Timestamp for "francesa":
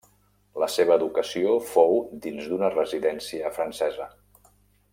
3.59-4.09